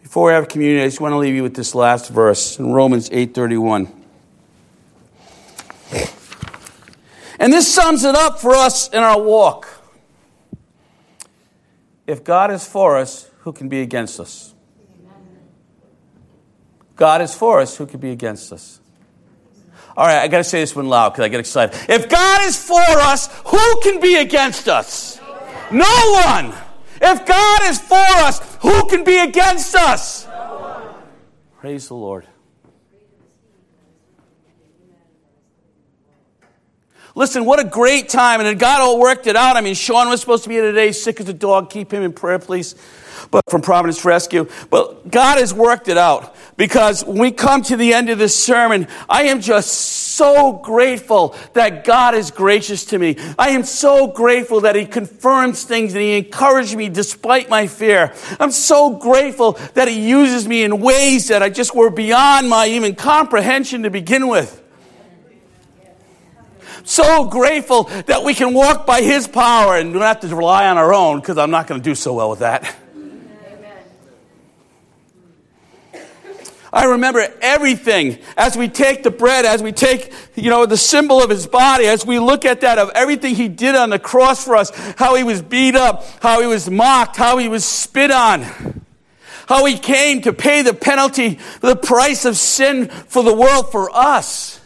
[0.00, 2.72] Before I have communion, I just want to leave you with this last verse in
[2.72, 3.88] Romans 8:31.
[7.40, 9.66] And this sums it up for us in our walk.
[12.06, 14.54] If God is for us, who can be against us?
[16.94, 18.79] God is for us, who can be against us?
[20.00, 21.78] All right, I got to say this one loud because I get excited.
[21.86, 25.20] If God is for us, who can be against us?
[25.70, 26.54] No one.
[27.02, 30.26] If God is for us, who can be against us?
[31.58, 32.24] Praise the Lord.
[37.20, 38.40] Listen, what a great time.
[38.40, 39.54] And God all worked it out.
[39.54, 41.68] I mean, Sean was supposed to be here today, sick as a dog.
[41.68, 42.74] Keep him in prayer, please
[43.30, 44.48] but from Providence Rescue.
[44.70, 48.42] But God has worked it out because when we come to the end of this
[48.42, 53.16] sermon, I am just so grateful that God is gracious to me.
[53.38, 58.14] I am so grateful that He confirms things and He encouraged me despite my fear.
[58.38, 62.66] I'm so grateful that He uses me in ways that I just were beyond my
[62.68, 64.59] even comprehension to begin with
[66.84, 70.78] so grateful that we can walk by His power and don't have to rely on
[70.78, 72.76] our own because I'm not going to do so well with that.
[76.72, 81.22] I remember everything as we take the bread, as we take, you know, the symbol
[81.22, 84.44] of his body, as we look at that of everything he did on the cross
[84.44, 88.12] for us, how he was beat up, how he was mocked, how he was spit
[88.12, 88.42] on,
[89.48, 93.90] how he came to pay the penalty, the price of sin for the world for
[93.90, 94.59] us.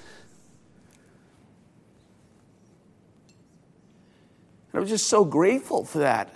[4.74, 6.34] I was just so grateful for that.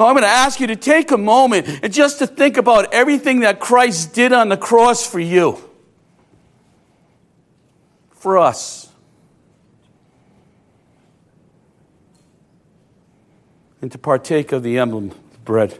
[0.00, 3.40] I'm going to ask you to take a moment and just to think about everything
[3.40, 5.58] that Christ did on the cross for you,
[8.12, 8.92] for us.
[13.82, 15.12] And to partake of the emblem,
[15.44, 15.78] bread.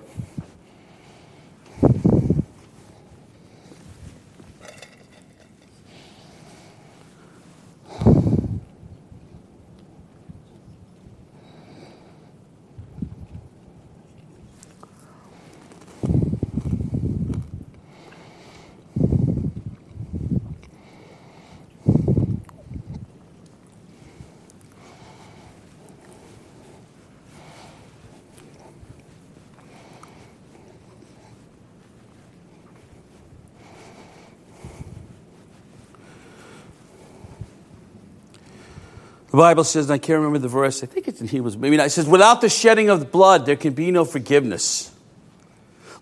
[39.38, 41.86] Bible says, and I can't remember the verse, I think it's in Hebrews, maybe not.
[41.86, 44.92] It says, without the shedding of blood, there can be no forgiveness.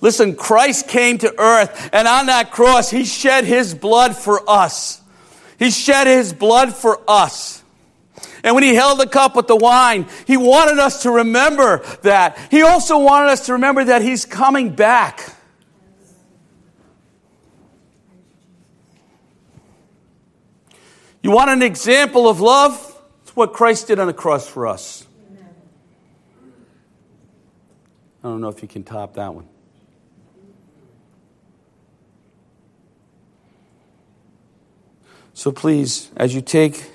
[0.00, 5.00] Listen, Christ came to earth, and on that cross, he shed his blood for us.
[5.58, 7.62] He shed his blood for us.
[8.42, 12.38] And when he held the cup with the wine, he wanted us to remember that.
[12.50, 15.34] He also wanted us to remember that he's coming back.
[21.22, 22.85] You want an example of love?
[23.36, 25.06] What Christ did on the cross for us.
[28.24, 29.46] I don't know if you can top that one.
[35.34, 36.90] So please, as you take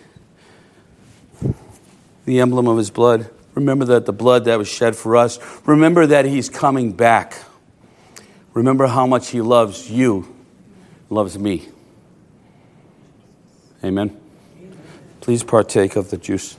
[2.26, 5.38] the emblem of his blood, remember that the blood that was shed for us,
[5.68, 7.38] remember that he's coming back.
[8.56, 10.36] Remember how much he loves you,
[11.08, 11.70] loves me.
[13.84, 14.21] Amen.
[15.22, 16.58] Please partake of the juice.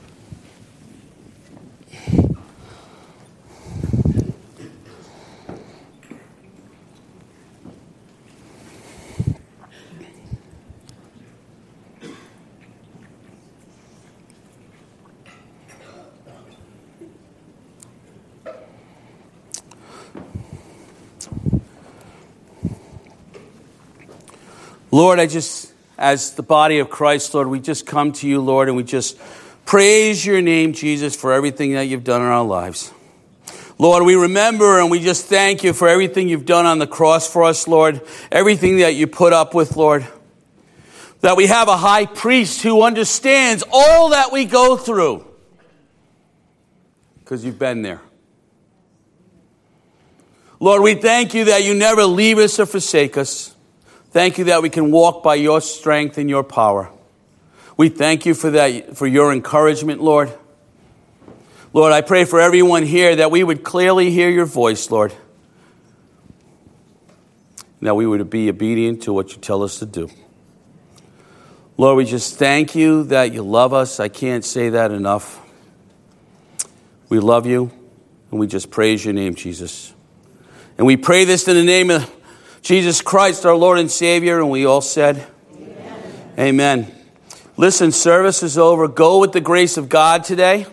[24.92, 25.71] Lord, I just
[26.02, 29.16] as the body of Christ, Lord, we just come to you, Lord, and we just
[29.64, 32.92] praise your name, Jesus, for everything that you've done in our lives.
[33.78, 37.32] Lord, we remember and we just thank you for everything you've done on the cross
[37.32, 38.00] for us, Lord,
[38.32, 40.04] everything that you put up with, Lord.
[41.20, 45.24] That we have a high priest who understands all that we go through
[47.20, 48.00] because you've been there.
[50.58, 53.54] Lord, we thank you that you never leave us or forsake us.
[54.12, 56.90] Thank you that we can walk by your strength and your power.
[57.78, 60.30] We thank you for that, for your encouragement, Lord.
[61.72, 65.14] Lord, I pray for everyone here that we would clearly hear your voice, Lord.
[67.80, 70.10] That we would be obedient to what you tell us to do.
[71.78, 73.98] Lord, we just thank you that you love us.
[73.98, 75.40] I can't say that enough.
[77.08, 77.72] We love you,
[78.30, 79.94] and we just praise your name, Jesus.
[80.76, 82.14] And we pray this in the name of
[82.62, 86.32] Jesus Christ, our Lord and Savior, and we all said, Amen.
[86.38, 86.92] Amen.
[87.56, 88.86] Listen, service is over.
[88.86, 90.66] Go with the grace of God today.